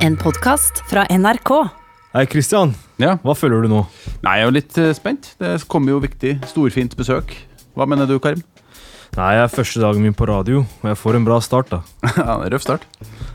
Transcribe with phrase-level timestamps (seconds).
[0.00, 1.50] En podkast fra NRK.
[2.14, 2.70] Hei, Kristian.
[2.96, 3.18] Ja.
[3.20, 3.82] Hva føler du nå?
[4.24, 5.34] Nei, jeg er jo litt eh, spent.
[5.36, 7.34] Det kommer jo viktig, storfint besøk.
[7.76, 8.40] Hva mener du, Karim?
[9.18, 11.82] Nei, jeg er første dagen min på radio, og jeg får en bra start, da.
[12.16, 12.88] ja, Røff start.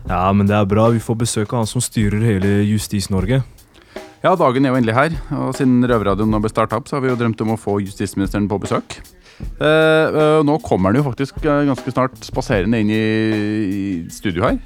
[0.09, 0.89] Ja, men det er bra.
[0.89, 3.43] Vi får besøk av han som styrer hele Justis-Norge.
[4.25, 5.21] Ja, dagen er jo endelig her.
[5.37, 7.77] Og siden Røverradioen nå ble starta opp, så har vi jo drømt om å få
[7.85, 9.03] justisministeren på besøk.
[9.37, 14.49] Eh, eh, nå kommer han jo faktisk eh, ganske snart spaserende inn i, i studio
[14.49, 14.63] her.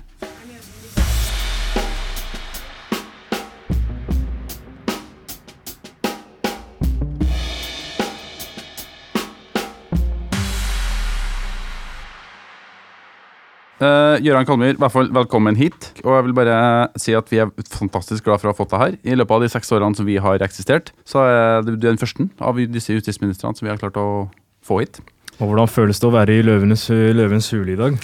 [13.79, 15.93] Uh, Gøran Kalmyr, hvert fall velkommen hit.
[16.03, 16.55] Og jeg vil bare
[16.99, 18.97] si at vi er fantastisk glad for å ha fått deg her.
[19.07, 22.27] I løpet av de seks årene som vi har eksistert, så er du den første
[22.43, 24.27] av disse justisministrene som vi har klart å
[24.67, 24.99] få hit.
[25.39, 27.95] Og hvordan føles det å være i Løvenes, Løvens hule i dag?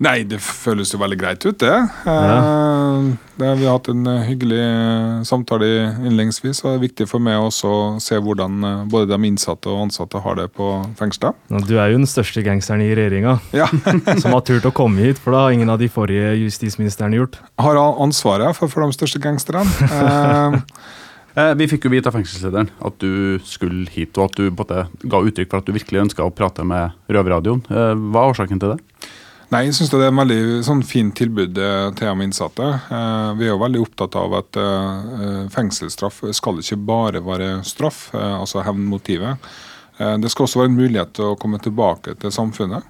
[0.00, 1.74] Nei, det føles jo veldig greit ut, det.
[2.06, 2.38] Ja.
[3.38, 5.68] Det vi har hatt en eh, hyggelig eh, samtale
[6.02, 6.62] innledningsvis.
[6.64, 9.86] og Det er viktig for meg også å se hvordan eh, både de innsatte og
[9.86, 11.38] ansatte har det på fengselet.
[11.68, 13.68] Du er jo den største gangsteren i regjeringa Ja.
[14.22, 17.40] som har turt å komme hit, for det har ingen av de forrige justisministrene gjort.
[17.62, 19.66] Har ansvaret for, for de største gangsterne.
[19.98, 20.54] Eh,
[21.38, 24.64] Eh, vi fikk jo vite av fengselslederen at du skulle hit, og at du på
[24.74, 27.62] en ga uttrykk for at du virkelig ønska å prate med Røverradioen.
[27.68, 28.78] Hva er årsaken til det?
[29.48, 32.66] Nei, jeg syns det er en veldig sånn, fint tilbud eh, til de innsatte.
[32.92, 38.10] Eh, vi er jo veldig opptatt av at eh, fengselsstraff skal ikke bare være straff,
[38.12, 39.48] eh, altså hevnmotivet.
[39.96, 42.84] Eh, det skal også være en mulighet til å komme tilbake til samfunnet.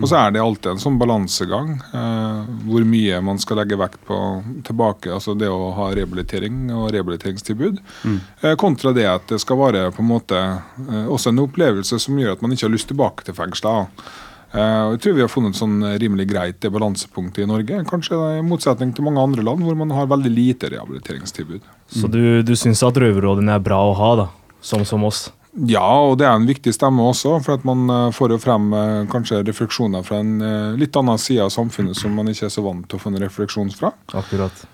[0.00, 4.00] Og så er det alltid en sånn balansegang eh, hvor mye man skal legge vekt
[4.08, 4.18] på
[4.66, 9.90] tilbake, altså det å ha rehabilitering og rehabiliteringstilbud, eh, kontra det at det skal være
[9.94, 13.28] på en måte eh, også en opplevelse som gjør at man ikke har lyst tilbake
[13.28, 14.02] til fengselet.
[14.50, 17.82] Eh, og jeg tror vi har funnet sånn rimelig greit det balansepunktet i Norge.
[17.90, 21.68] Kanskje i motsetning til mange andre land hvor man har veldig lite rehabiliteringstilbud.
[21.94, 24.26] Så du, du syns at røverrådene er bra å ha, da?
[24.64, 25.28] Som som oss?
[25.66, 28.68] Ja, og det er en viktig stemme også, for at man eh, får jo frem
[28.74, 30.34] eh, kanskje refleksjoner fra en
[30.78, 33.22] litt annen side av samfunnet som man ikke er så vant til å få en
[33.22, 33.94] refleksjon fra.
[34.18, 34.66] Akkurat.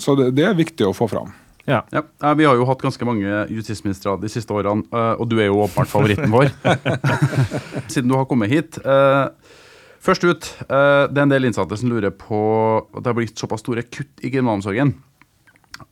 [0.00, 1.28] Så det, det er viktig å få fram.
[1.68, 1.82] Ja.
[1.94, 5.36] Ja, eh, Vi har jo hatt ganske mange justisministre de siste årene, eh, og du
[5.38, 6.50] er jo åpenbart favoritten vår.
[7.92, 8.78] Siden du har kommet hit.
[8.84, 9.28] eh,
[10.02, 12.38] Først ut, det er en del innsatte som lurer på
[12.90, 14.90] at det har blitt såpass store kutt i kriminalomsorgen.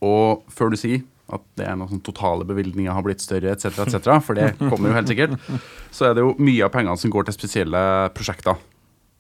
[0.03, 4.17] Og før du sier at det er noen totale bevilgninger har blitt større, etc., etc.,
[4.27, 5.37] for det kommer jo helt sikkert,
[5.95, 7.83] så er det jo mye av pengene som går til spesielle
[8.17, 8.59] prosjekter.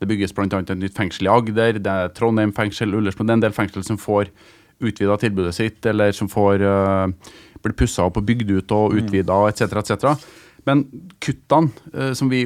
[0.02, 0.48] Det bygges bl.a.
[0.58, 3.22] et nytt fengsel i Agder, det er Trondheim fengsel, Ullersmo.
[3.22, 4.32] Det er en del fengsel som får
[4.80, 7.32] utvida tilbudet sitt, eller som får uh,
[7.64, 10.28] blir pussa opp og bygd ut og utvida, etc., etc.
[10.68, 10.84] Men
[11.22, 12.42] kuttene eh, som vi,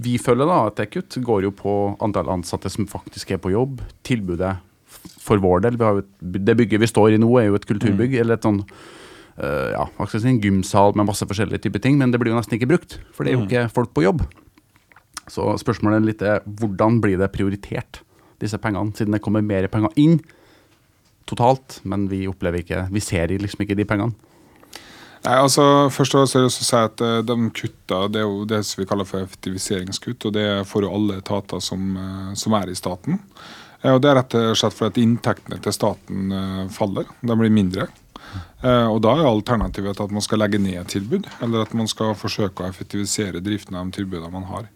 [0.00, 3.82] vi føler da, er kutt, går jo på antall ansatte som faktisk er på jobb.
[4.06, 4.56] Tilbudet
[5.20, 5.76] for vår del.
[6.00, 6.08] Et,
[6.48, 8.16] det bygget vi står i nå, er jo et kulturbygg.
[8.22, 12.32] eller et sånn eh, ja, en gymsal med masse forskjellige typer ting, men det blir
[12.32, 12.98] jo nesten ikke brukt.
[13.12, 14.24] For det er jo ikke folk på jobb.
[15.28, 16.26] Så spørsmålet er litt
[16.60, 18.00] hvordan blir det prioritert,
[18.40, 20.20] disse pengene, siden det kommer mer penger inn
[21.28, 24.28] totalt, men vi opplever ikke Vi ser liksom ikke de pengene.
[25.24, 28.82] Nei, altså Først og fremst si at eh, de kutta, det er jo det som
[28.82, 30.28] vi kaller for effektiviseringskutt.
[30.28, 33.18] og Det får jo alle etater som, eh, som er i staten.
[33.82, 37.10] Eh, og Det er rett og slett fordi inntektene til staten faller.
[37.22, 37.88] De blir mindre.
[38.58, 42.16] Og Da er alternativet at man skal legge ned et tilbud, eller at man skal
[42.18, 44.66] forsøke å effektivisere driften av de tilbudene man har.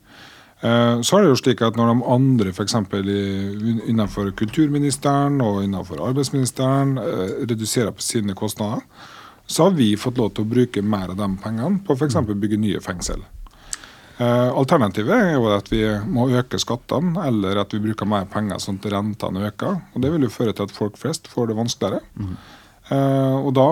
[0.63, 2.77] Eh, Så er det jo slik at når de andre f.eks.
[3.91, 8.85] innenfor kulturministeren og innenfor arbeidsministeren eh, reduserer på sine kostnader,
[9.47, 12.21] så har vi fått lov til å bruke mer av de pengene på f.eks.
[12.31, 13.25] bygge nye fengsel.
[14.23, 18.63] Eh, alternativet er jo at vi må øke skattene, eller at vi bruker mer penger
[18.63, 19.81] sånn at rentene øker.
[19.95, 22.05] og Det vil jo føre til at folk flest får det vanskeligere.
[22.91, 23.69] Eh, og Da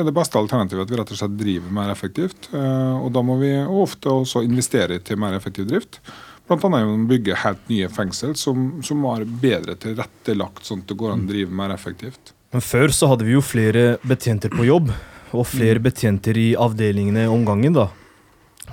[0.00, 2.48] er det beste alternativet at vi rett og slett driver mer effektivt.
[2.54, 6.00] Eh, og Da må vi ofte også investere til mer effektiv drift.
[6.50, 10.96] Annet gjennom å bygge helt nye fengsel som, som er bedre tilrettelagt, sånn at det
[10.98, 12.32] går an å drive mer effektivt.
[12.50, 14.90] Men før så hadde vi jo flere betjenter på jobb,
[15.30, 17.86] og flere betjenter i avdelingene om gangen, da.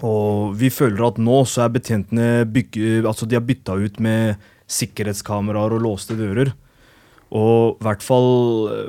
[0.01, 4.41] Og vi føler at nå så er betjentene bygge, altså de har bytta ut med
[4.65, 6.55] sikkerhetskameraer og låste dører.
[7.35, 8.29] Og i hvert fall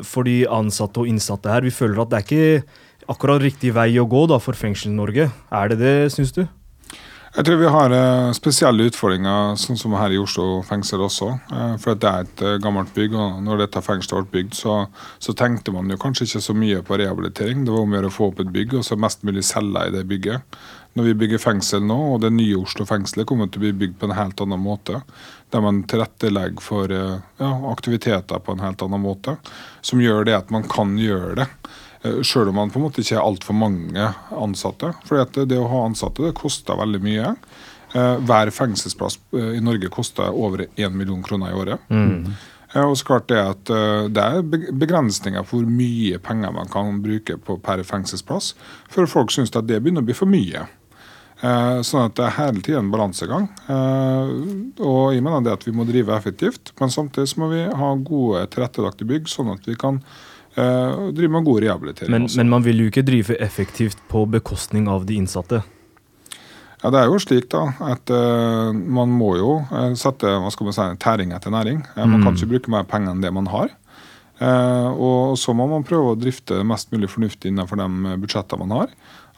[0.07, 3.91] for de ansatte og innsatte her, vi føler at det er ikke akkurat riktig vei
[3.99, 5.31] å gå da for Fengsel-Norge.
[5.51, 6.45] Er det det, syns du?
[7.29, 11.29] Jeg tror vi har eh, spesielle utfordringer, sånn som her i Oslo fengsel også.
[11.53, 14.79] Eh, for det er et eh, gammelt bygg, og når dette fengselet ble bygd, så,
[15.23, 17.67] så tenkte man jo kanskje ikke så mye på rehabilitering.
[17.67, 19.85] Det var om å gjøre å få opp et bygg og så mest mulig selge
[19.87, 20.59] i det bygget.
[20.99, 23.99] Når vi bygger fengsel nå, og det nye Oslo fengselet kommer til å bli bygd
[24.01, 25.01] på en helt annen måte,
[25.55, 29.37] der man tilrettelegger for eh, ja, aktiviteter på en helt annen måte,
[29.81, 31.49] som gjør det at man kan gjøre det.
[32.03, 34.93] Eh, Sjøl om man på en måte ikke er altfor mange ansatte.
[35.09, 37.33] For det å ha ansatte det koster veldig mye.
[37.95, 41.89] Eh, hver fengselsplass i Norge koster over 1 million kroner i året.
[41.89, 42.33] Mm.
[42.83, 43.71] Og så klart Det at
[44.13, 44.43] det er
[44.77, 48.51] begrensninger for hvor mye penger man kan bruke på per fengselsplass.
[48.93, 50.67] For folk syns at det begynner å bli for mye.
[51.39, 53.47] Eh, sånn at det er hele tiden en balansegang.
[53.71, 54.31] Eh,
[54.83, 58.43] og jeg mener det at vi må drive effektivt, men samtidig må vi ha gode
[58.51, 60.01] tilrettelagte bygg, sånn at vi kan
[60.59, 62.15] eh, drive med god rehabilitering.
[62.17, 65.63] Men, men, man vil jo ikke drive effektivt på bekostning av de innsatte?
[66.83, 68.11] Ja, Det er jo slik da, at
[68.71, 69.55] man må jo
[69.99, 71.81] sette hva skal man si, tæring etter næring.
[71.97, 72.23] Man mm.
[72.23, 73.73] kan ikke bruke mer penger enn det man har.
[74.95, 78.95] og så må man prøve å drifte mest mulig fornuftig innenfor de budsjettene man har.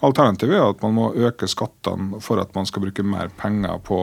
[0.07, 3.99] Alternativet er at man må øke skattene for at man skal bruke mer penger på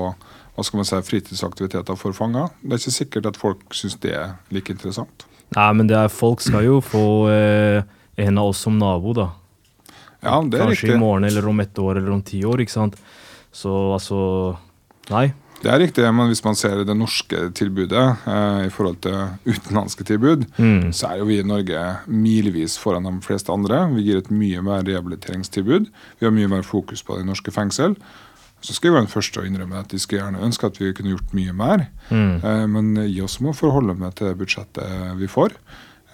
[0.57, 2.49] hva skal man si, fritidsaktiviteter for fanger.
[2.61, 5.27] Det er ikke sikkert at folk syns det er like interessant.
[5.55, 7.83] Nei, men er, folk skal jo få eh,
[8.25, 9.27] en av oss som nabo, da.
[10.25, 10.95] Ja, det er Kanskje riktig.
[10.95, 12.97] i morgen eller om ett år eller om ti år, ikke sant.
[13.53, 14.19] Så altså
[15.13, 15.29] Nei.
[15.63, 19.17] Det er riktig, men hvis man ser det norske tilbudet eh, i forhold til
[19.47, 20.91] utenlandske tilbud, mm.
[20.93, 23.87] så er jo vi i Norge milevis foran de fleste andre.
[23.95, 25.89] Vi gir et mye mer rehabiliteringstilbud.
[26.19, 27.97] Vi har mye mer fokus på det i norske fengsel.
[28.61, 30.93] Så skal jeg være den første å innrømme at de skulle gjerne ønske at vi
[30.97, 31.85] kunne gjort mye mer.
[32.09, 32.33] Mm.
[32.37, 35.57] Eh, men jeg også må forholde meg til budsjettet vi får.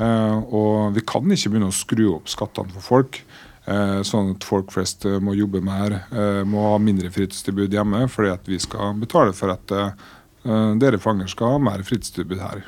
[0.02, 3.24] Eh, og vi kan ikke begynne å skru opp skattene for folk.
[3.64, 8.02] Eh, sånn at folk flest eh, må jobbe mer, eh, må ha mindre fritidstilbud hjemme
[8.12, 9.72] fordi at vi skal betale for at
[10.44, 12.66] dere fanger skal ha mer fritidstilbud her.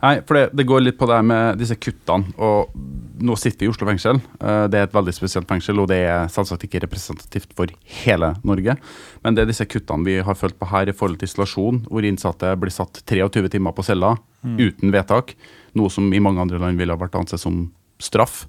[0.00, 2.32] Nei, for det, det, går litt på det her med disse kuttene.
[2.40, 2.72] og
[3.20, 4.22] Nå sitter vi i Oslo fengsel.
[4.40, 7.68] Det er et veldig spesielt fengsel, og det er selvsagt ikke representativt for
[8.00, 8.78] hele Norge.
[9.24, 12.08] Men det er disse kuttene vi har følt på her i forhold til isolasjon, hvor
[12.08, 14.56] innsatte blir satt 23 timer på cella mm.
[14.64, 15.36] uten vedtak.
[15.76, 17.66] Noe som i mange andre land ville ha vært ansett som
[18.00, 18.46] straff.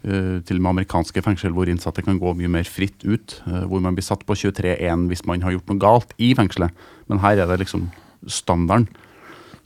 [0.00, 3.36] Eh, til og med amerikanske fengsel hvor innsatte kan gå mye mer fritt ut.
[3.44, 6.72] Eh, hvor man blir satt på 23-1 hvis man har gjort noe galt i fengselet.
[7.10, 7.90] Men her er det liksom
[8.24, 8.88] standarden.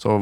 [0.01, 0.17] Så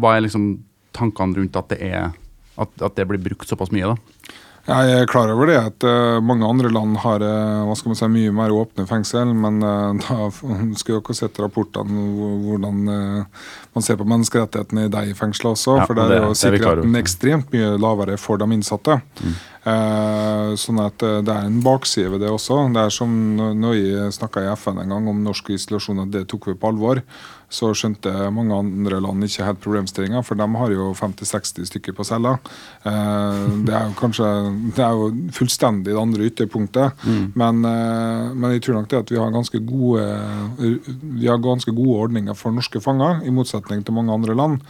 [0.00, 0.64] hva er liksom
[0.96, 2.14] tankene rundt at det, er,
[2.56, 3.92] at, at det blir brukt såpass mye?
[3.92, 4.38] da?
[4.68, 7.96] Jeg er klar over det at uh, mange andre land har uh, hva skal man
[7.96, 9.30] si, mye mer åpne fengsel.
[9.32, 10.28] Men uh, da
[10.76, 12.04] skulle dere sett rapportene
[12.44, 15.78] hvordan man ser på menneskerettighetene i de fengslene også.
[15.80, 19.00] Ja, for der er jo sikkerheten ekstremt mye lavere for de innsatte.
[19.22, 19.38] Mm.
[20.56, 22.60] sånn at det er en bakside ved det også.
[22.72, 26.24] Det er som når jeg snakka i FN en gang om norsk isolasjon, at det
[26.30, 27.02] tok vi på alvor
[27.48, 32.04] så skjønte mange andre land ikke helt problemstillinga, for de har jo 50-60 stykker på
[32.04, 32.34] cella.
[32.84, 34.28] Eh, det er jo kanskje
[34.76, 37.24] det er jo fullstendig det andre ytterpunktet, mm.
[37.40, 40.04] men, eh, men, jeg tror nok det at vi har ganske gode
[40.58, 44.60] vi har ganske gode ordninger for norske fanger, i motsetning til mange andre land.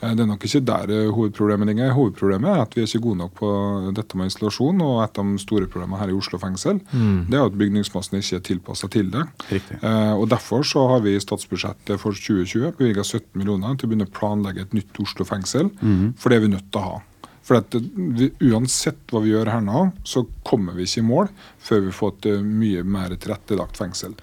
[0.00, 1.94] Eh, det er nok ikke der eh, hovedproblemet ligger.
[1.96, 3.50] Hovedproblemet er at vi er ikke gode nok på
[3.96, 4.82] dette med isolasjon.
[4.84, 7.30] Og et av de store problemene her i Oslo fengsel mm.
[7.30, 9.24] det er at bygningsmassen ikke er tilpassa til det.
[9.54, 13.92] Eh, og Derfor så har vi i statsbudsjettet for 2020 bevilga 17 millioner til å
[13.92, 15.70] begynne å planlegge et nytt Oslo fengsel.
[15.80, 16.14] Mm.
[16.18, 17.00] For det er vi nødt til å ha.
[17.44, 21.32] For at vi, Uansett hva vi gjør her nå, så kommer vi ikke i mål
[21.60, 24.14] før vi får et mye mer tilrettelagt fengsel.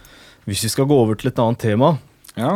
[0.50, 1.94] Hvis vi skal gå over til et annet tema,
[2.34, 2.56] ja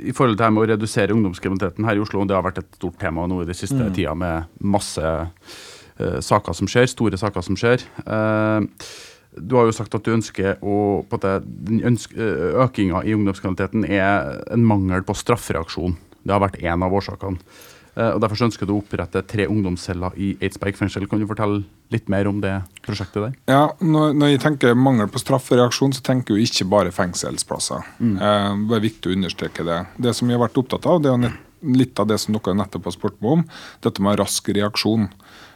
[0.00, 3.26] i forhold til å redusere ungdomskriminaliteten her i Oslo, det har vært et stort tema
[3.30, 3.90] nå i det siste mm.
[3.96, 7.84] tida med masse uh, saker som skjer, store saker som skjer.
[8.06, 8.64] Uh,
[9.34, 11.36] du har jo sagt at du ønsker å på det,
[11.84, 15.96] ønske, uh, i ungdomskriminaliteten er en mangel på straffereaksjon.
[16.24, 17.40] Det har vært én av årsakene.
[17.94, 21.06] Eh, og Derfor ønsker du å opprette tre ungdomsceller i Eidsberg fengsel.
[21.10, 21.62] Kan du fortelle
[21.94, 22.54] litt mer om det
[22.86, 23.38] prosjektet der?
[23.50, 27.86] Ja, Når, når jeg tenker mangel på straffereaksjon, så tenker jeg ikke bare fengselsplasser.
[28.00, 28.16] Mm.
[28.18, 29.80] Eh, det er viktig å understreke det.
[29.96, 32.90] Det som jeg har vært opptatt av, det er litt av det som dere nettopp
[32.90, 33.44] har spurt meg om,
[33.84, 35.08] dette med rask reaksjon.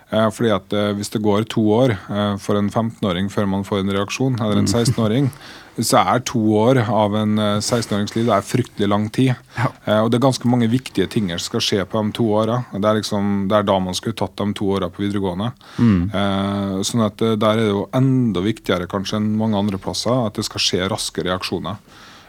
[0.09, 3.65] Eh, fordi at eh, Hvis det går to år eh, for en 15-åring før man
[3.67, 5.83] får en reaksjon, eller en 16-åring, mm.
[5.91, 9.37] så er to år av en 16-årings liv det er fryktelig lang tid.
[9.55, 9.69] Ja.
[10.03, 12.57] Og Det er ganske mange viktige ting som skal skje på de to åra.
[12.73, 15.53] Det, liksom, det, er da man skulle tatt de to åra på videregående.
[15.79, 16.83] Mm.
[16.83, 20.49] sånn at Der er det jo enda viktigere kanskje enn mange andre plasser at det
[20.49, 21.79] skal skje raske reaksjoner.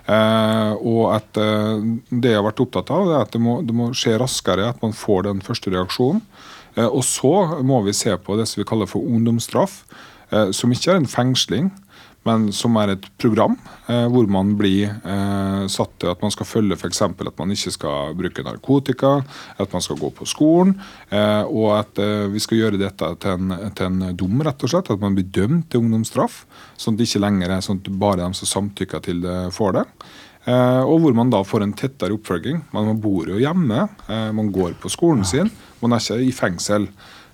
[0.09, 1.77] Uh, og at uh,
[2.09, 4.79] det jeg har vært opptatt av, er at det må, det må, skje raskere, at
[4.81, 6.23] man får den første reaksjonen.
[6.75, 9.83] Eh, og så må vi se på det som vi kaller for ungdomsstraff,
[10.31, 11.71] eh, som ikke er en fengsling,
[12.27, 13.53] men som er et program
[13.87, 14.91] eh, hvor man blir
[15.71, 16.99] satt til at man skal følge f.eks.
[17.05, 19.13] at man ikke skal bruke narkotika,
[19.57, 20.75] at man skal gå på skolen,
[21.47, 22.01] og at
[22.33, 24.91] vi skal gjøre dette til en, til en, dom, rett og slett.
[24.91, 26.41] At man blir dømt til ungdomsstraff,
[26.77, 29.77] sånn at det ikke lenger er sånn at bare de som samtykker til det, får
[29.79, 29.85] det.
[30.49, 32.63] Eh, og hvor man da får en tettere oppfølging.
[32.73, 35.51] Man bor jo hjemme, eh, man går på skolen sin,
[35.83, 36.89] man er ikke i fengsel.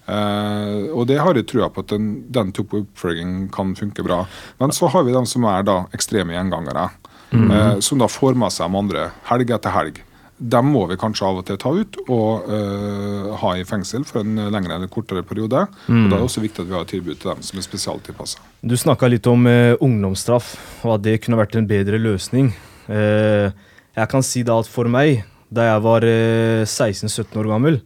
[0.05, 4.19] Uh, og det har jeg trua på at den, den type oppfølging kan funke bra.
[4.61, 6.91] Men så har vi dem som er da ekstreme gjengangere.
[7.31, 7.47] Mm.
[7.49, 9.97] Uh, som da får med seg de andre helg etter helg.
[10.37, 14.21] Dem må vi kanskje av og til ta ut og uh, ha i fengsel for
[14.21, 15.65] en lengre eller kortere periode.
[15.87, 16.03] Mm.
[16.03, 17.65] Og Da er det også viktig at vi har et tilbud til dem som er
[17.65, 18.45] spesialtilpassa.
[18.61, 20.53] Du snakka litt om ungdomsstraff,
[20.85, 22.53] og at det kunne vært en bedre løsning.
[22.87, 27.79] Jeg kan si da at for meg, da jeg var 16-17 år gammel,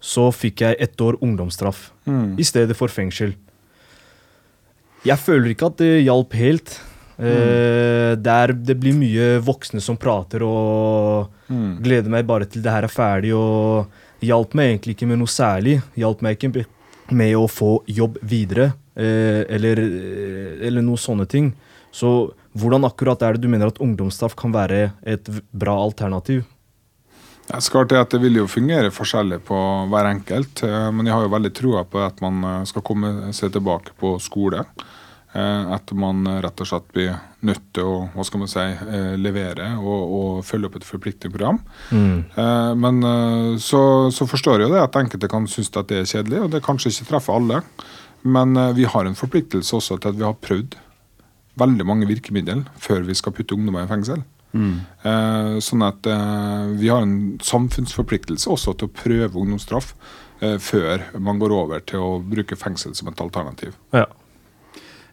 [0.00, 2.38] så fikk jeg ett år ungdomsstraff mm.
[2.40, 3.34] i stedet for fengsel.
[5.04, 6.76] Jeg føler ikke at det hjalp helt.
[7.20, 7.28] Mm.
[7.28, 11.80] Eh, der det blir mye voksne som prater og mm.
[11.84, 13.34] gleder meg bare til det her er ferdig.
[13.36, 13.90] og
[14.24, 15.78] Hjalp meg egentlig ikke med noe særlig.
[15.96, 16.64] Hjalp meg ikke
[17.16, 21.52] med å få jobb videre eh, eller, eh, eller noe sånne ting.
[21.92, 26.42] Så hvordan akkurat er det du mener at ungdomsstraff kan være et bra alternativ?
[27.50, 29.58] Jeg skal til at Det vil jo fungere forskjellig på
[29.90, 33.32] hver enkelt, eh, men jeg har jo veldig troa på at man eh, skal komme
[33.34, 34.64] seg tilbake på skole.
[35.32, 37.16] Eh, at man rett og slett blir
[37.46, 38.66] nødt til å hva skal man si,
[39.18, 41.60] levere og, og følge opp et forpliktende program.
[41.90, 42.76] Mm.
[42.76, 42.98] Men
[43.62, 46.50] så, så, forstår jeg jo det at enkelte kan synes at det er kjedelig, og
[46.52, 47.62] det kanskje ikke treffer alle.
[48.20, 50.76] Men vi har en forpliktelse også til at vi har prøvd
[51.58, 54.22] veldig mange virkemidler før vi skal putte ungdommer i fengsel.
[54.52, 54.80] Mm.
[55.06, 59.92] Eh, sånn at eh, vi har en samfunnsforpliktelse også til å prøve ungdomsstraff
[60.42, 63.76] eh, før man går over til å bruke fengsel som et alternativ.
[63.94, 64.08] Ja.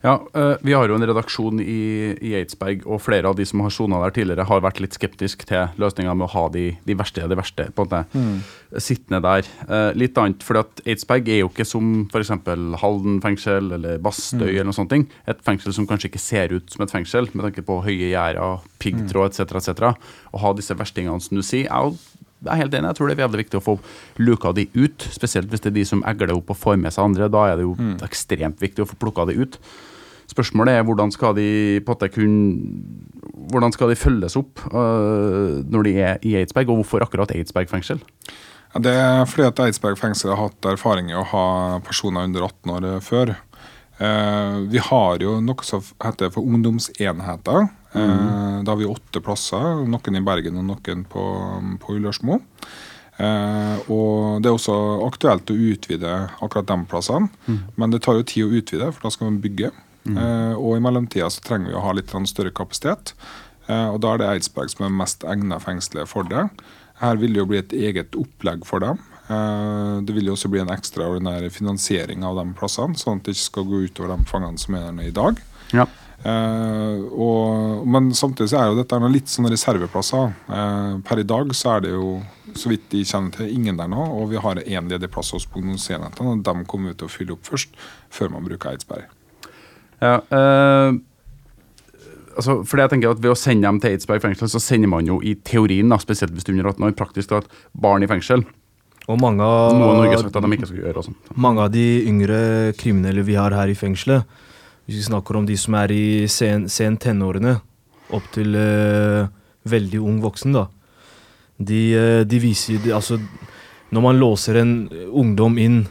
[0.03, 0.19] Ja,
[0.61, 3.99] Vi har jo en redaksjon i, i Eidsberg, og flere av de som har sona
[4.03, 7.37] der tidligere, har vært litt skeptisk til løsninga med å ha de, de verste de
[7.37, 8.79] verste på en måte mm.
[8.83, 9.49] sittende der.
[9.97, 12.33] litt annet, for Eidsberg er jo ikke som f.eks.
[12.81, 14.53] Halden fengsel eller Bastøy mm.
[14.53, 14.95] eller noe sånt.
[15.27, 18.63] Et fengsel som kanskje ikke ser ut som et fengsel, med tanke på høye gjerder,
[18.81, 19.57] piggtråd etc.
[19.59, 20.07] etc.
[20.31, 21.67] Å ha disse verstingene som du sier.
[21.67, 22.91] Jeg er helt enig.
[22.91, 23.77] Jeg tror det er veldig viktig å få
[24.21, 25.09] luka de ut.
[25.13, 27.29] Spesielt hvis det er de som egler opp og får med seg andre.
[27.33, 27.95] Da er det jo mm.
[28.05, 29.59] ekstremt viktig å få plukka de ut.
[30.27, 31.47] Spørsmålet er hvordan skal de
[31.87, 32.57] på at kunne
[33.47, 37.71] hvordan skal de følges opp uh, når de er i Eidsberg, og hvorfor akkurat Eidsberg
[37.71, 38.01] fengsel?
[38.73, 41.45] Ja, det er fordi at Eidsberg fengsel har hatt erfaring i å ha
[41.87, 43.37] personer under 18 år før.
[43.97, 47.69] Uh, vi har jo noe som heter for ungdomsenheter.
[47.97, 48.61] Mm.
[48.61, 51.23] Da har vi åtte plasser, noen i Bergen og noen på,
[51.81, 52.41] på Ullersmo.
[53.17, 54.77] Eh, og Det er også
[55.07, 57.59] aktuelt å utvide akkurat de plassene, mm.
[57.75, 59.71] men det tar jo tid å utvide, for da skal man bygge.
[60.05, 60.17] Mm.
[60.21, 63.15] Eh, og i mellomtida så trenger vi å ha litt større kapasitet,
[63.67, 66.47] eh, og da er det Eidsberg som er mest egnet fengselet for det.
[67.01, 69.01] Her vil det jo bli et eget opplegg for dem.
[69.27, 73.35] Eh, det vil jo også bli en ekstraordinær finansiering av de plassene, sånn at det
[73.35, 75.41] ikke skal gå utover de fangene som er der i dag.
[75.75, 75.87] Ja.
[76.17, 80.31] Uh, og, men samtidig så er jo dette litt sånne reserveplasser.
[80.49, 82.15] Uh, per i dag så er det jo,
[82.57, 84.01] så vidt de kjenner til, ingen der nå.
[84.17, 87.37] Og vi har én ledig plass hos prognoseenhetene, og dem kommer vi til å fylle
[87.37, 87.77] opp først,
[88.09, 89.13] før man bruker Eidsberg.
[90.01, 90.97] Ja, uh,
[92.33, 95.07] altså, fordi jeg tenker at Ved å sende dem til Eidsberg fengsel, så sender man
[95.09, 98.09] jo i teorien, da, spesielt hvis du er under 18 år, praktisk talt barn i
[98.09, 98.45] fengsel.
[99.07, 101.13] Og mange av, Norge sagt at de ikke skal gjøre også.
[101.39, 102.39] mange av de yngre
[102.79, 104.27] kriminelle vi har her i fengselet,
[104.87, 107.57] hvis vi snakker om de som er i sen, sen tenårene,
[108.15, 109.27] opp til uh,
[109.67, 110.67] veldig ung voksen, da.
[111.57, 113.17] De, uh, de viser de, Altså,
[113.91, 114.73] når man låser en
[115.07, 115.81] ungdom inn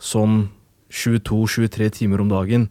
[0.00, 0.48] sånn
[0.94, 2.68] 22-23 timer om dagen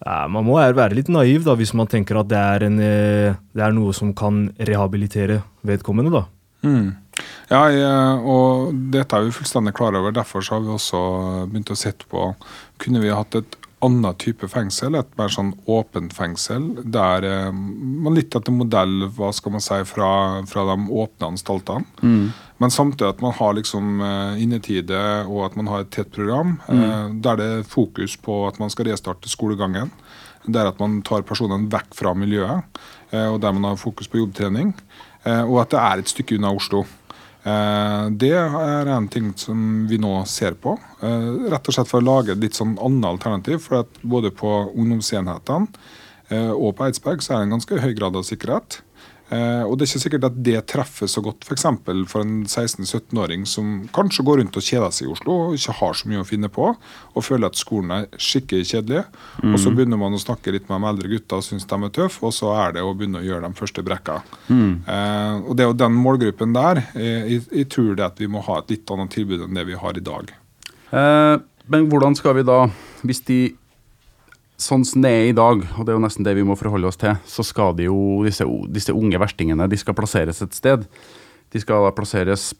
[0.00, 3.36] ja, Man må være litt naiv da, hvis man tenker at det er, en, uh,
[3.52, 6.12] det er noe som kan rehabilitere vedkommende.
[6.12, 6.24] da.
[6.66, 6.88] Mm.
[7.46, 7.62] Ja,
[8.26, 10.14] og dette er vi fullstendig klar over.
[10.14, 10.98] Derfor har vi også
[11.46, 12.32] begynt å sette på
[12.82, 18.16] Kunne vi hatt et annen type fengsel, et mer sånn åpent fengsel, der eh, man
[18.16, 20.10] litt etter modell hva skal man si, fra,
[20.48, 21.84] fra de åpne anstaltene.
[22.00, 22.30] Mm.
[22.62, 26.56] Men samtidig at man har liksom eh, innetide og at man har et tett program,
[26.64, 26.82] mm.
[26.86, 29.92] eh, der det er fokus på at man skal restarte skolegangen.
[30.46, 32.78] Der at man tar personene vekk fra miljøet,
[33.10, 34.68] og der man har fokus på jobbtrening.
[35.26, 36.84] Og at det er et stykke unna Oslo.
[37.46, 40.74] Eh, det er en ting som vi nå ser på.
[40.98, 43.60] Eh, rett og slett for å lage et litt sånn annet alternativ.
[43.66, 45.70] For at både på ungdomsenhetene
[46.34, 48.80] eh, og på Eidsberg så er det en ganske høy grad av sikkerhet.
[49.26, 51.64] Eh, og det er ikke sikkert at det treffer så godt f.eks.
[51.82, 55.74] For, for en 16-17-åring som kanskje går rundt og kjeder seg i Oslo og ikke
[55.80, 59.02] har så mye å finne på, og føler at skolen er skikkelig kjedelig.
[59.42, 59.52] Mm.
[59.52, 61.94] Og så begynner man å snakke litt med de eldre gutta og syns de er
[61.98, 64.20] tøffe, og så er det å begynne å gjøre de første brekka.
[64.46, 64.72] Mm.
[64.86, 66.84] Eh, og det er jo den målgruppen der.
[66.94, 69.66] Eh, jeg, jeg, tror det at vi må ha et litt annet tilbud enn det
[69.66, 70.34] vi har i dag.
[70.94, 71.36] Eh,
[71.72, 72.66] men hvordan skal vi da,
[73.02, 73.40] hvis de
[74.60, 76.88] sånn som det er i dag, og det er jo nesten det vi må forholde
[76.88, 80.86] oss til, så skal de jo, disse, disse unge verstingene de skal plasseres et sted.
[81.52, 82.50] De skal da plasseres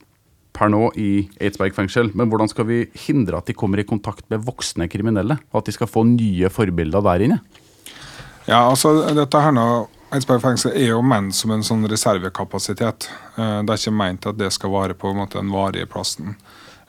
[0.57, 2.11] per nå i Eidsberg fengsel.
[2.17, 5.39] Men hvordan skal vi hindre at de kommer i kontakt med voksne kriminelle?
[5.53, 7.41] Og at de skal få nye forbilder der inne?
[8.47, 9.67] Ja, altså dette her nå
[10.15, 13.09] Eidsberg fengsel er jo ment som en sånn reservekapasitet.
[13.35, 16.37] Eh, det er ikke meint at det skal vare på en måte den varige plassen.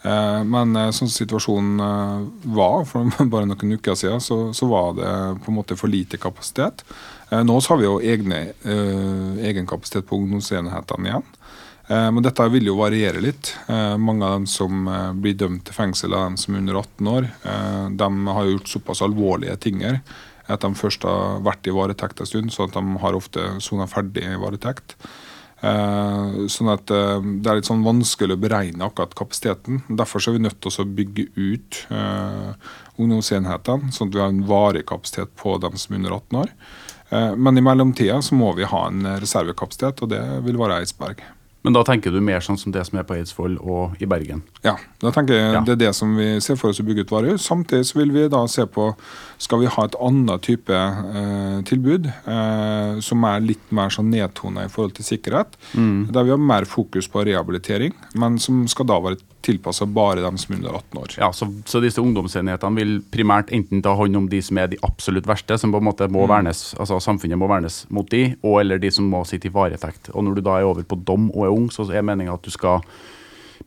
[0.05, 4.93] Eh, men eh, sånn situasjonen eh, var for bare noen uker siden, så, så, var
[4.97, 5.13] det
[5.43, 6.85] på en måte for lite kapasitet.
[7.27, 8.37] Nå har vi jo egne,
[9.43, 11.25] egen kapasitet på ungdomsenhetene igjen.
[11.91, 13.49] Men dette vil jo variere litt.
[13.99, 14.87] Mange av dem som
[15.19, 17.27] blir dømt til fengsel, av dem som er under 18 år.
[17.99, 22.55] De har gjort såpass alvorlige ting at de først har vært i varetekt en stund,
[22.55, 24.95] så de har ofte sona ferdig i varetekt.
[25.57, 29.81] Uh, sånn at uh, Det er litt sånn vanskelig å beregne akkurat kapasiteten.
[29.89, 32.51] Derfor er vi nødt til å bygge ut uh,
[33.01, 36.53] ungdomsenhetene, sånn at vi har en varig kapasitet på dem som er under 18 år.
[37.39, 41.21] men i mellomtida så må vi ha en reservekapasitet, og det vil være Eidsberg.
[41.67, 44.39] Men da tenker du mer sånn som det som er på Eidsvoll og i Bergen?
[44.63, 45.61] Ja, da tenker jeg ja.
[45.67, 47.43] det er det som vi ser for oss å bygge ut varehus.
[47.43, 48.85] Samtidig så vil vi da se på
[49.43, 54.63] skal vi ha et annet type eh, tilbud eh, som er litt mer sånn nedtona
[54.63, 55.59] i forhold til sikkerhet.
[55.75, 56.07] Mm.
[56.15, 60.37] Der vi har mer fokus på rehabilitering, men som skal da være tilpassa bare dem
[60.39, 61.15] som er under 18 år.
[61.21, 64.79] Ja, så, så, disse ungdomsenhetene vil primært enten ta hånd om de som er de
[64.85, 66.31] absolutt verste, som på en måte må mm.
[66.33, 70.11] vernes, altså samfunnet må vernes mot de, og eller de som må sitte i varetekt.
[70.13, 72.45] Og når du da er over på dom og er ung, så er meninga at
[72.45, 72.83] du skal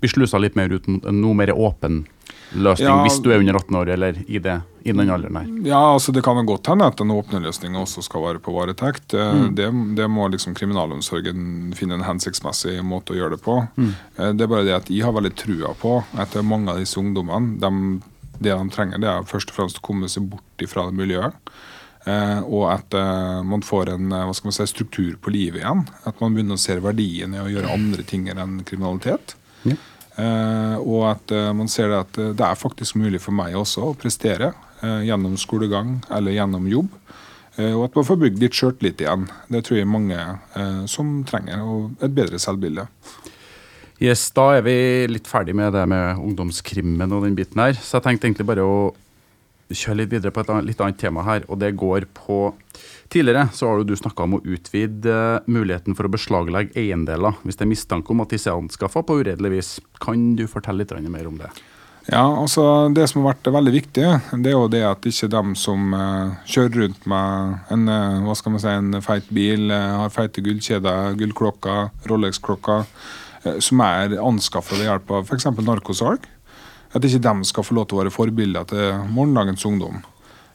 [0.00, 2.04] bli slusa litt mer ut mot noe mer åpen
[2.52, 5.48] løsning ja, hvis du er under 18 år eller i, det, i den alderen her?
[5.68, 9.14] Ja, altså Det kan godt hende at den åpne løsninga også skal være på varetekt.
[9.14, 9.48] Eh, mm.
[9.58, 13.60] Det, det, må liksom kriminalomsorgen finne en hensiktsmessig måte å gjøre det på.
[13.76, 13.90] Mm.
[14.16, 17.00] Eh, det er bare det at jeg har veldig trua på at mange av disse
[17.00, 18.00] ungdommene de,
[18.40, 21.52] det de trenger, det er først og fremst å komme seg bort fra det miljøet.
[22.08, 25.84] Eh, og at eh, man får en hva skal man si, struktur på livet igjen.
[26.08, 29.36] At man begynner å se verdien i å gjøre andre ting enn kriminalitet.
[29.68, 29.76] Ja.
[29.76, 33.90] Eh, og at eh, man ser at eh, det er faktisk mulig for meg også
[33.90, 36.94] å prestere gjennom skolegang eller gjennom jobb.
[37.60, 39.26] Og at man får bygd litt sjøltillit igjen.
[39.52, 40.22] Det tror jeg mange
[40.88, 42.86] som trenger, og et bedre selvbilde.
[44.00, 44.76] Yes, Da er vi
[45.12, 47.76] litt ferdig med det med ungdomskrimmen og den biten her.
[47.76, 48.78] Så jeg tenkte egentlig bare å
[49.68, 52.54] kjøre litt videre på et litt annet tema her, og det går på
[53.10, 57.58] Tidligere så har du snakka om å utvide eh, muligheten for å beslaglegge eiendeler hvis
[57.58, 59.70] det er mistanke om at disse er anskaffa på uredelig vis.
[59.98, 61.50] Kan du fortelle litt mer om det?
[62.06, 64.06] Ja, altså Det som har vært veldig viktig,
[64.44, 68.36] det er jo det at ikke de som uh, kjører rundt med en, uh, hva
[68.38, 72.88] skal man si, en feit bil, har feite gullkjeder, gullklokker, Rolex-klokker,
[73.62, 75.50] som er anskaffa ved hjelp av f.eks.
[75.60, 76.24] narkosalg,
[76.96, 80.00] at ikke de skal få lov til å være forbilder til morgendagens ungdom.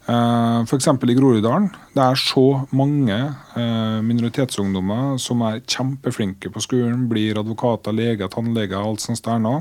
[0.06, 0.88] Uh, F.eks.
[0.88, 1.72] i Groruddalen.
[1.96, 2.44] Det er så
[2.78, 3.16] mange
[3.56, 9.56] uh, minoritetsungdommer som er kjempeflinke på skolen, blir advokater, leger, tannleger, alt sånt der nå.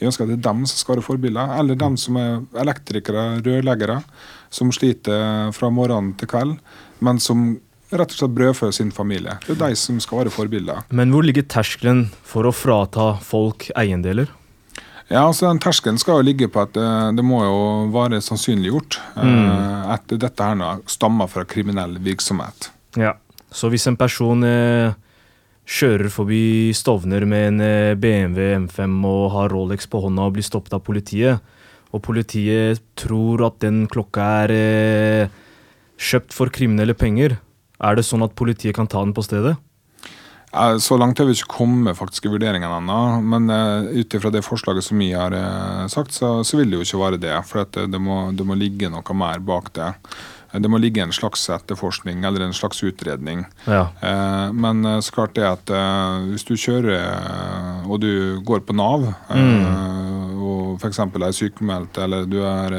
[0.00, 1.54] Jeg ønsker at det er dem som skal være forbilder.
[1.60, 4.00] Eller dem som er elektrikere, rørleggere,
[4.54, 6.56] som sliter fra morgen til kveld,
[7.04, 7.52] men som
[7.94, 9.38] rett og slett brødfø sin familie.
[9.46, 10.86] Det er de som skal være forbilder.
[10.90, 14.32] Men hvor ligger terskelen for å frata folk eiendeler?
[15.10, 17.58] Ja, altså den Terskelen skal jo ligge på at det, eh, må jo
[17.92, 19.90] være sannsynliggjort eh, mm.
[19.94, 22.70] at dette her nå stammer fra kriminell virksomhet.
[22.96, 23.18] Ja,
[23.54, 24.94] Så hvis en person eh,
[25.64, 30.74] kjører forbi Stovner med en BMW M5 og har Rolex på hånda og blir stoppet
[30.74, 31.40] av politiet,
[31.94, 35.34] og politiet tror at den klokka er eh,
[36.00, 37.36] kjøpt for kriminelle penger,
[37.84, 39.54] er det sånn at politiet kan ta den på stedet?
[40.78, 42.98] Så langt har vi ikke kommet faktisk i vurderingene ennå.
[43.26, 46.78] Men uh, ut ifra det forslaget som vi har uh, sagt, så, så, vil det
[46.78, 47.34] jo ikke være det.
[47.48, 49.90] For det, det, må, det, må, ligge noe mer bak det.
[50.54, 53.40] Det må ligge en slags etterforskning eller en slags utredning.
[53.66, 53.88] Ja.
[54.54, 55.72] Men så klart det at
[56.28, 60.38] hvis du kjører og du går på Nav, mm.
[60.38, 61.00] og f.eks.
[61.02, 62.76] er sykemeldt eller du er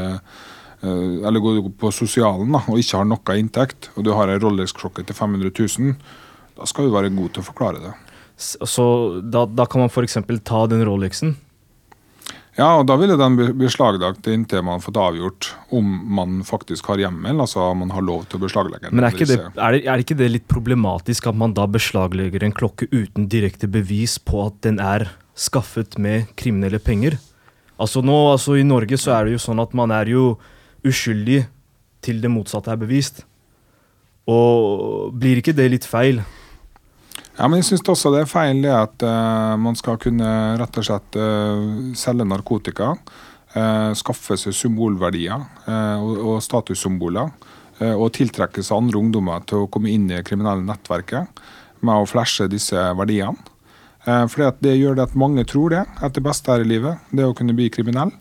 [0.86, 5.04] eller går på sosialen da, og ikke har noe inntekt, og du har en Rolex-klokke
[5.04, 6.00] til 500 000
[6.56, 7.96] da skal du være god til å forklare det.
[8.38, 8.86] Så
[9.24, 10.18] da, da kan man f.eks.
[10.44, 11.36] ta den Rolexen?
[12.56, 17.02] Ja, og da ville den beslaglagt inntil man har fått avgjort om man faktisk har
[17.04, 18.96] hjemmel, altså om man har lov til å beslaglegge den.
[18.96, 22.48] Men er ikke, det, er, det, er ikke det litt problematisk at man da beslaglegger
[22.48, 27.20] en klokke uten direkte bevis på at den er skaffet med kriminelle penger?
[27.76, 30.38] Altså nå, altså I Norge så er det jo sånn at man er jo
[30.88, 31.42] uskyldig
[32.06, 33.26] til det motsatte er bevist.
[34.32, 36.24] Og blir ikke det litt feil?
[37.36, 40.78] Ja, men jeg syns også det er feil det at uh, man skal kunne rett
[40.80, 42.94] og slett uh, selge narkotika.
[43.56, 47.30] Uh, skaffe seg symbolverdier og, og statussymboler.
[47.80, 51.42] og tiltrekke seg andre ungdommer til å komme inn i det kriminelle nettverket
[51.84, 53.36] med å flashe disse verdiene.
[54.32, 57.26] for Det gjør det at mange tror det, at det beste her i livet det
[57.28, 58.14] å kunne bli kriminell.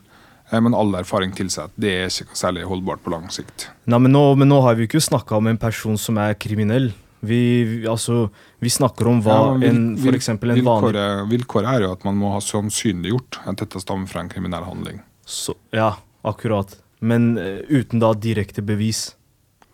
[0.50, 3.68] Men all erfaring tilsier at det er ikke særlig holdbart på lang sikt.
[3.86, 6.34] Nei, men nå, men nå har vi jo ikke snakka om en person som er
[6.34, 6.90] kriminell.
[7.24, 11.68] Vi, altså, vi snakker om hva Ja, vil- en, for eksempel en vanlig vilkåret, vilkåret
[11.74, 15.00] er jo at man må ha sannsynliggjort at dette stammer fra en kriminell handling.
[15.26, 16.76] så, Ja, akkurat.
[17.00, 19.14] Men uh, uten da direkte bevis.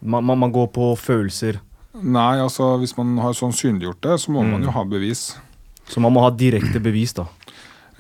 [0.03, 1.61] Man, man, man går på følelser.
[1.95, 4.67] Nei, altså hvis man har sannsynliggjort det, så må man Mm.
[4.67, 5.37] jo ha bevis.
[5.91, 7.27] Så man må ha direkte bevis, da.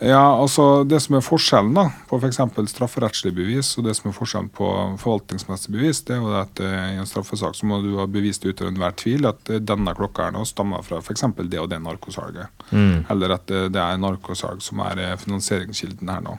[0.00, 2.38] Ja, altså Det som er forskjellen da, på f.eks.
[2.72, 4.68] strafferettslig bevis og det som er forskjellen på
[5.02, 8.46] forvaltningsmessig bevis, det er jo at eh, i en straffesak så må du ha bevist
[8.46, 11.26] utover enhver tvil at eh, denne klokka her nå stammer fra f.eks.
[11.42, 12.64] det og det narkosalget.
[13.12, 16.38] Eller at eh, det er narkosalg som er finansieringskilden her nå.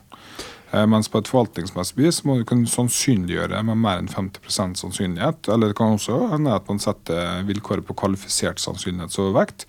[0.87, 5.49] Mens på et forvaltningsmessig bevis må du kunne sannsynliggjøre med mer enn 50% sannsynlighet.
[5.51, 9.67] Eller det kan også hende at man setter vilkåret på kvalifisert sannsynlighetsovervekt.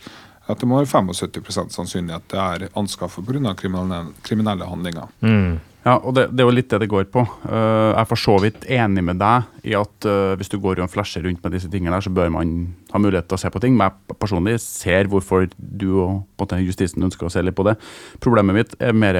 [0.52, 3.54] At det må være 75% sannsynlighet det er anskaffet pga.
[3.58, 5.12] Kriminelle, kriminelle handlinger.
[5.82, 7.24] Ja, og det, det er jo litt det det går på.
[7.48, 10.78] Eh, jeg er for så vidt enig med deg i at eh, hvis du går
[10.84, 12.52] og flasher rundt med disse tingene, der, så bør man
[12.92, 13.74] ha mulighet til å se på ting.
[13.74, 17.74] Men jeg personlig ser hvorfor du og justisen ønsker å se litt på det.
[18.22, 19.18] Problemet mitt er mer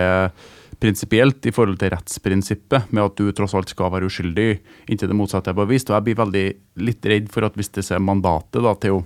[0.83, 4.49] prinsipielt i forhold til rettsprinsippet, med at du tross alt skal være uskyldig
[4.91, 5.91] inntil det motsatte er bevist.
[5.91, 6.47] Og jeg blir veldig
[6.87, 9.03] litt redd for at hvis det er mandatet da, til å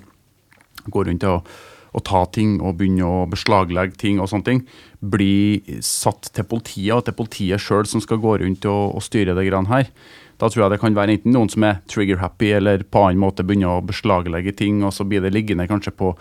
[0.92, 1.56] gå rundt og
[1.96, 4.62] å ta ting og begynne å beslaglegge ting og sånne ting,
[5.00, 9.37] blir satt til politiet, og er politiet sjøl som skal gå rundt og, og styre
[9.37, 9.88] det grann her.
[10.37, 13.44] Da tror jeg det kan være enten noen som er trigger-happy, eller på annen måte
[13.46, 16.12] begynner å beslaglegge ting, og så blir det liggende kanskje på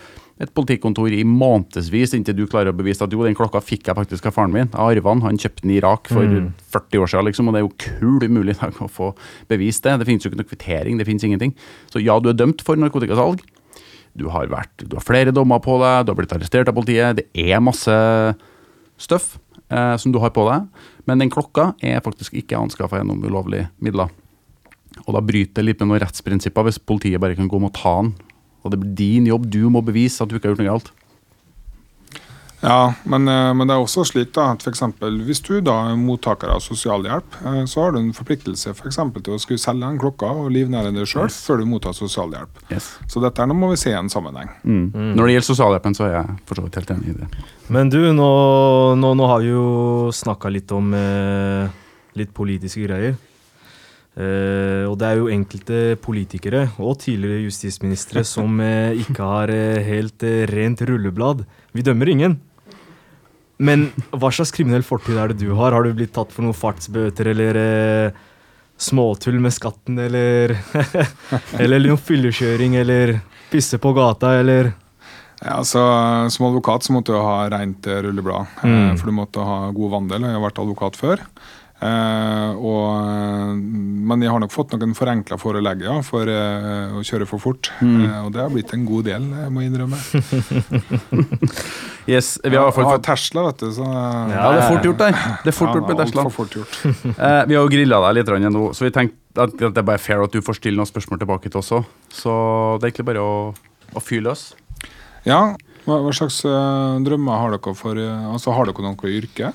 [0.44, 3.96] et politikontor i månedsvis inntil du klarer å bevise at jo, den klokka fikk jeg
[3.96, 4.68] faktisk av faren min.
[4.68, 6.38] Jeg arva den, han kjøpte den i Irak for
[6.76, 9.12] 40 år siden, liksom, og det er jo kul umulig å få
[9.52, 9.98] bevist det.
[10.02, 11.56] Det finnes jo ikke noe kvittering, det finnes ingenting.
[11.92, 13.44] Så ja, du er dømt for narkotikasalg.
[14.16, 17.20] Du har, vært, du har flere dommer på deg, du har blitt arrestert av politiet.
[17.20, 17.96] Det er masse
[19.02, 19.34] støff
[19.68, 20.70] eh, som du har på deg.
[21.10, 24.14] Men den klokka er faktisk ikke anskaffa gjennom ulovlige midler.
[25.04, 27.76] Og da bryter det litt med noen rettsprinsipper hvis politiet bare kan gå om og
[27.76, 28.14] ta den.
[28.66, 30.94] Og det blir din jobb, du må bevise at du ikke har gjort noe galt.
[32.66, 35.76] Ja, men, eh, men det er også slik da, at for eksempel, hvis du da
[35.92, 39.62] er mottaker av sosialhjelp, eh, så har du en forpliktelse for eksempel, til å skulle
[39.62, 42.64] selge den klokka og livnære deg sjøl før du mottar sosialhjelp.
[42.74, 42.96] Yes.
[43.12, 44.50] Så dette er nå må vi se i en sammenheng.
[44.64, 45.14] Mm.
[45.14, 47.30] Når det gjelder sosialhjelpen, så er jeg for så vidt helt enig i det.
[47.76, 48.32] Men du, nå,
[48.98, 49.70] nå, nå har vi jo
[50.14, 51.80] snakka litt om eh,
[52.18, 53.16] litt politiske greier.
[54.16, 59.86] Eh, og det er jo enkelte politikere og tidligere justisministre som eh, ikke har eh,
[59.86, 61.46] helt eh, rent rulleblad.
[61.76, 62.40] Vi dømmer ingen.
[63.58, 65.72] Men hva slags kriminell fortid er det du har?
[65.72, 68.18] Har du blitt tatt for noen fartsbøter eller eh,
[68.78, 70.58] småtull med skatten eller
[71.64, 73.14] Eller noe fyllekjøring eller
[73.54, 74.74] pisse på gata eller
[75.40, 75.80] Ja, altså,
[76.34, 78.98] Som advokat så måtte du ha rent eh, rulleblad, eh, Mm.
[79.00, 80.24] for du måtte ha god vandel.
[80.28, 81.24] Jeg har vært advokat før.
[81.84, 83.50] Eh, og, eh,
[84.08, 87.68] men jeg har nok fått noen forenkla forelegg ja, for eh, å kjøre for fort.
[87.84, 90.00] Eh, og det har blitt en god del, jeg må innrømme.
[92.06, 93.72] Yes, vi har fått Tesla, vet du.
[93.74, 95.16] Så, Ja, det er fort gjort der.
[95.42, 96.26] Det er fort gjort med Tesla.
[96.28, 96.76] for fort gjort.
[97.26, 100.00] Eh, vi har jo grilla deg litt nå, så vi tenkte at det er bare
[100.02, 101.88] fair at du får stille noen spørsmål tilbake til oss òg.
[102.14, 102.30] Så
[102.78, 103.34] det er egentlig bare å,
[103.98, 104.46] å fyre løs.
[105.26, 105.56] Ja,
[105.88, 109.50] hva, hva slags drømmer har dere for Altså, Har dere noe yrke?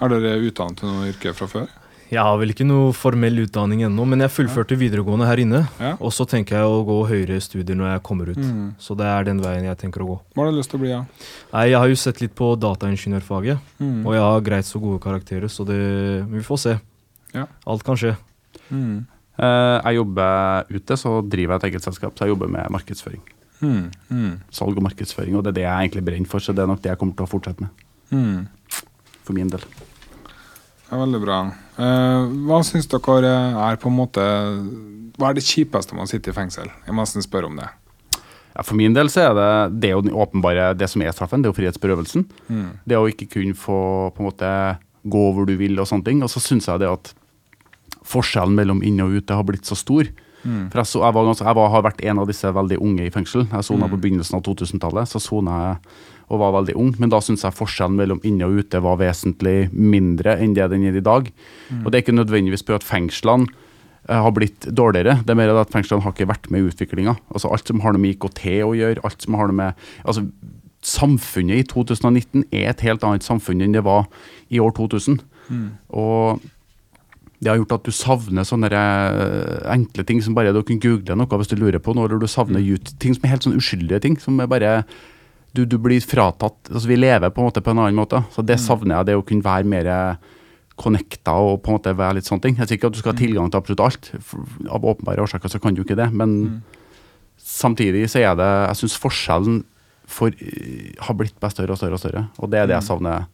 [0.00, 1.68] Er dere utdannet til noe yrke fra før?
[2.10, 5.60] Jeg har vel ikke noe formell utdanning ennå, men jeg fullførte videregående her inne.
[5.78, 5.92] Ja.
[6.02, 8.40] Og så tenker jeg å gå høyere studier når jeg kommer ut.
[8.42, 8.72] Mm.
[8.82, 10.16] Så det er den veien jeg tenker å gå.
[10.34, 10.90] Hva har du lyst til å bli?
[10.90, 11.04] Ja?
[11.52, 14.00] Nei, Jeg har jo sett litt på dataingeniørfaget, Mm.
[14.06, 15.78] og jeg har greit så gode karakterer, så det,
[16.32, 16.80] vi får se.
[17.32, 17.46] Ja.
[17.64, 18.16] Alt kan skje.
[18.72, 19.06] Mm.
[19.38, 23.22] Eh, jeg jobber ute, så driver jeg et eget selskap, så jeg jobber med markedsføring.
[23.62, 23.90] Mm.
[24.10, 24.40] Mm.
[24.50, 26.82] Salg og markedsføring, og det er det jeg egentlig brenner for, så det er nok
[26.82, 27.70] det jeg kommer til å fortsette med.
[28.10, 28.48] Mm.
[29.22, 29.60] For min del.
[30.90, 31.40] Er veldig bra.
[31.78, 34.24] Uh, hva syns dere er på en måte
[35.16, 36.70] Hva er det kjipeste man sitter i fengsel?
[36.86, 37.68] Jeg må nesten spørre om det.
[38.50, 39.50] Ja, for min del så er det,
[39.80, 42.24] det er jo den åpenbare det som er straffen, det er jo frihetsberøvelsen.
[42.50, 42.70] Mm.
[42.90, 43.78] Det å ikke kunne få
[44.16, 44.50] på en måte
[45.06, 46.24] gå hvor du vil og sånne ting.
[46.26, 47.12] Og så syns jeg det at
[48.10, 50.10] forskjellen mellom inne og ute har blitt så stor.
[50.40, 53.12] For jeg, så, jeg, var jeg var, har vært en av disse veldig unge i
[53.12, 53.44] fengsel.
[53.50, 55.10] Jeg sona på begynnelsen av 2000-tallet.
[55.10, 55.74] Så sona jeg
[56.30, 59.70] og var veldig ung, men da syns jeg forskjellen mellom inne og ute var vesentlig
[59.74, 61.26] mindre enn det den er i dag.
[61.80, 63.50] Og det er ikke nødvendigvis på at fengslene
[64.06, 65.18] eh, har blitt dårligere.
[65.26, 67.16] Det er mer at fengslene har ikke vært med i utviklinga.
[67.34, 70.28] Altså alt som har noe med IKT å gjøre, alt som har noe med altså
[70.80, 74.06] Samfunnet i 2019 er et helt annet samfunn enn det var
[74.48, 75.18] i år 2000.
[75.92, 76.40] Og
[77.40, 81.16] det har gjort at du savner sånne eh, enkle ting som bare du kan google
[81.16, 82.96] noe hvis du lurer på noe, eller du savner mm.
[83.00, 84.18] ting som er helt sånn uskyldige ting.
[84.20, 84.72] som er bare
[85.54, 88.20] du, du blir fratatt altså Vi lever på en måte på en annen måte.
[88.34, 89.88] Så det savner jeg, det å kunne være mer
[90.80, 92.54] connecta og på en måte være litt sånne ting.
[92.56, 94.10] Jeg sier ikke at du skal ha tilgang til absolutt alt.
[94.70, 96.06] Av åpenbare årsaker så kan du ikke det.
[96.16, 96.62] Men
[97.40, 99.60] samtidig så er det Jeg syns forskjellen
[100.10, 102.24] for, eh, har blitt bare større og større og større.
[102.38, 103.26] Og det er det jeg savner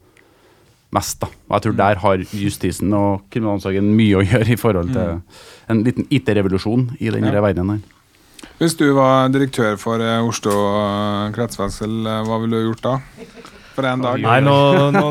[0.93, 1.21] mest.
[1.21, 1.27] da.
[1.49, 5.21] Og jeg tror der har justisen og kriminalomsorgen mye å gjøre i forhold til
[5.69, 7.41] en liten IT-revolusjon i denne Ja.
[7.41, 7.96] verdenen her.
[8.61, 12.95] Hvis du var direktør for eh, Oslo eh, kretsfengsel, eh, hva ville du gjort da?
[13.77, 14.23] For en dag?
[14.25, 14.57] Nei, nå,
[14.95, 15.05] nå,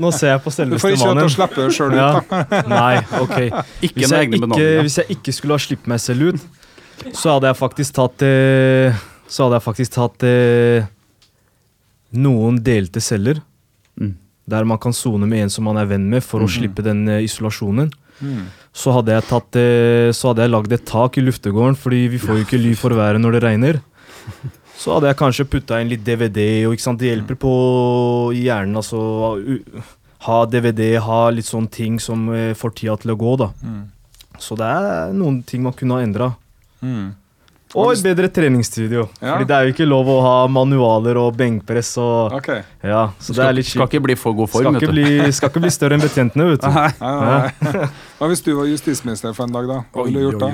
[0.00, 2.62] nå, ser jeg på Du får ikke lov til å slippe deg sjøl ut, da.
[2.72, 3.36] Nei, ok.
[3.84, 6.46] Ikke Hvis jeg egne ikke, hvis jeg ikke skulle ha sluppet meg selv ut,
[7.12, 10.88] så hadde jeg faktisk tatt eh, Så hadde jeg faktisk tatt eh,
[12.12, 13.40] noen delte celler.
[14.00, 14.14] Mm.
[14.50, 17.04] Der man kan sone med en som man er venn med, for å slippe den
[17.08, 17.92] eh, isolasjonen.
[18.22, 18.46] Mm.
[18.76, 22.20] Så hadde jeg tatt eh, Så hadde jeg lagd et tak i luftegården, fordi vi
[22.22, 23.80] får jo ikke ly for været når det regner.
[24.82, 27.54] Så hadde jeg kanskje putta inn litt DVD, og det hjelper på
[28.34, 28.78] hjernen.
[28.80, 28.98] altså
[30.26, 33.50] Ha DVD, ha litt sånne ting som eh, får tida til å gå, da.
[33.62, 33.82] Mm.
[34.42, 36.32] Så det er noen ting man kunne ha endra.
[36.82, 37.12] Mm.
[37.78, 39.06] Og et bedre treningsstudio.
[39.22, 39.34] Ja.
[39.34, 42.50] Fordi det er jo ikke lov å ha manualer og benkpress og Ok.
[42.84, 45.32] Ja, så det Skal, er litt skal ikke bli for god form, Skal ikke, bli,
[45.32, 46.68] skal ikke bli større enn betjentene, vet du.
[46.76, 46.90] Nei.
[47.00, 47.86] Nei, nei.
[48.18, 49.78] Hva hvis du var justisminister for en dag, da?
[49.94, 50.50] Hva ville du gjort da?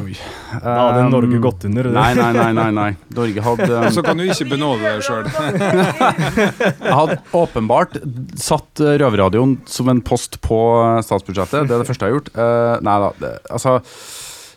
[0.62, 1.88] Da hadde Um, Norge gått under.
[1.94, 2.46] Nei, nei, nei.
[2.57, 2.88] nei, nei.
[3.14, 5.28] Norge hadde um, Så kan du ikke benåde deg sjøl.
[5.28, 7.98] Jeg hadde åpenbart
[8.40, 11.68] satt eh, Røverradioen som en post på eh, statsbudsjettet.
[11.68, 12.33] Det er det første jeg har gjort.
[12.37, 13.78] Uh, nei da, det, altså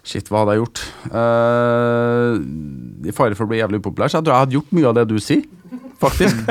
[0.01, 0.79] Shit, hva hadde jeg gjort?
[1.13, 2.39] Uh,
[3.05, 4.97] I fare for å bli jævlig upopulær, så jeg tror jeg hadde gjort mye av
[4.97, 5.43] det du sier,
[6.01, 6.41] faktisk.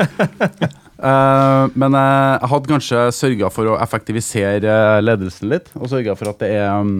[1.03, 6.39] uh, men jeg hadde kanskje sørga for å effektivisere ledelsen litt, og sørga for at
[6.43, 6.95] det er um,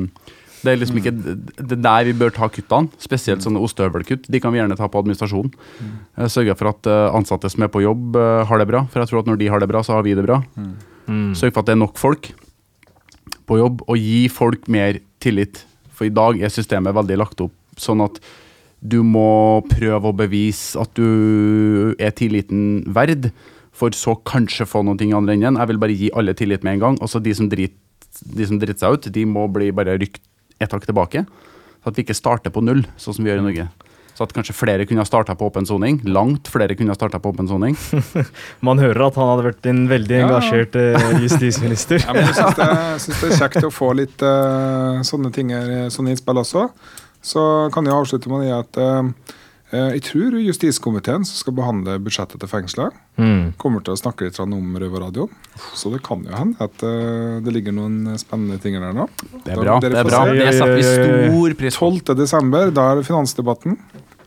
[0.62, 4.28] det er liksom ikke det er der vi bør ta kuttene, spesielt sånne ostehøvelkutt.
[4.30, 5.48] De kan vi gjerne ta på administrasjon.
[6.20, 6.86] Eh, Sørge for at
[7.18, 8.14] ansatte som er på jobb,
[8.46, 8.84] har det bra.
[8.94, 10.38] For jeg tror at når de har det bra, så har vi det bra.
[10.54, 11.34] Mm.
[11.34, 12.30] Sørg for at det er nok folk
[13.50, 15.64] på jobb, og gi folk mer tillit.
[16.02, 18.16] For i dag er systemet veldig lagt opp sånn at
[18.82, 23.28] du må prøve å bevise at du er tilliten verd,
[23.70, 25.60] for så kanskje få ting i andre enden.
[25.62, 26.98] Jeg vil bare gi alle tillit med en gang.
[27.06, 27.78] Og så de som driter
[28.34, 30.26] de som driter seg ut, de må bli bare rykt
[30.58, 31.22] et hakk tilbake.
[31.86, 33.68] Så at vi ikke starter på null, sånn som vi gjør i Norge.
[34.18, 36.02] Så at kanskje flere kunne ha starta på åpen soning.
[36.06, 37.78] Langt flere kunne ha starta på åpen soning.
[38.68, 40.26] Man hører at han hadde vært en veldig Ja.
[40.28, 42.04] engasjert eh, justisminister.
[42.04, 42.70] Ja, men jeg syns det,
[43.06, 46.68] synes det er kjekt å få litt uh, sånne ting her, sånne innspill også.
[47.24, 47.42] Så
[47.74, 49.38] kan jeg avslutte med å si at eh,
[49.72, 53.54] jeg tror justiskomiteen som skal behandle budsjettet til fengselet, Mm.
[53.60, 55.30] kommer til å snakke litt om Røverradioen.
[55.76, 59.08] Så det kan jo hende at eh, det ligger noen spennende ting der nå.
[59.46, 59.80] Det er bra.
[59.80, 60.22] Det er bra.
[60.32, 61.92] Det setter vi stor pris på.
[61.92, 62.16] 12.
[62.18, 63.78] desember, da er det finansdebatten.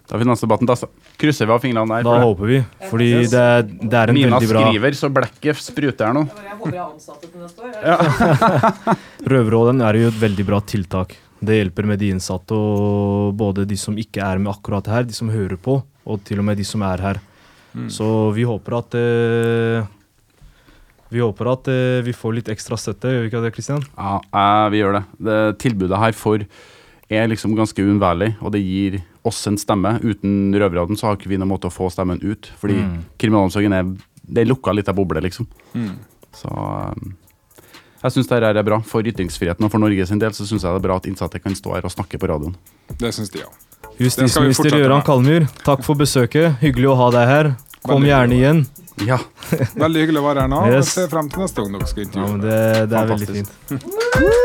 [0.05, 0.75] Da er finansdebatten, da
[1.19, 2.05] krysser vi av fingrene der.
[2.05, 2.25] Da det.
[2.29, 2.59] håper vi.
[2.91, 6.27] Fordi det er, det er en Mina veldig bra skriver, så blekket spruter her nå.
[6.29, 8.99] Jeg håper jeg er ansatte til neste år.
[9.33, 11.17] Røverråden er jo et veldig bra tiltak.
[11.41, 15.13] Det hjelper med de innsatte, og både de som ikke er med akkurat her, de
[15.17, 17.21] som hører på, og til og med de som er her.
[17.91, 19.87] Så vi håper at eh,
[21.11, 23.83] Vi håper at eh, vi får litt ekstra støtte, gjør vi ikke det, Kristian?
[23.99, 25.03] Ja, eh, vi gjør det.
[25.27, 25.39] det.
[25.63, 26.43] Tilbudet her for
[27.11, 29.99] er liksom ganske uunnværlig, og det gir oss en stemme.
[30.03, 32.97] Uten Røverradioen så har ikke vi noen måte å få stemmen ut, fordi Mm.
[33.19, 33.85] kriminalomsorgen er
[34.25, 35.47] det lukka litt av boble, liksom.
[36.35, 37.13] Så eh,
[38.05, 38.79] jeg syns dette er bra.
[38.85, 41.41] For ytringsfriheten og for Norge sin del så syns jeg det er bra at innsatte
[41.41, 42.57] kan stå her og snakke på radioen.
[43.01, 43.51] Det syns de, ja.
[44.01, 45.05] Justisminister Gøran.
[45.07, 46.59] Kalmyr, takk for besøket.
[46.61, 47.53] Hyggelig å ha deg her.
[47.85, 48.63] Kom Veldig gjerne igjen.
[49.05, 49.19] Ja,
[49.85, 50.61] Veldig hyggelig å være her nå.
[50.71, 50.93] Yes.
[50.95, 52.31] Jeg ser frem til neste gang dere skal Ja, intervjue.
[52.31, 52.61] men det,
[52.93, 53.51] det er veldig fint.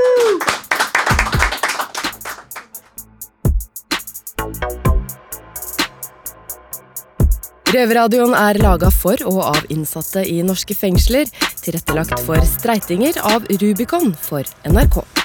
[7.70, 11.30] Røverradioen er laga for og av innsatte i norske fengsler.
[11.62, 15.19] Tilrettelagt for streitinger av Rubicon for NRK.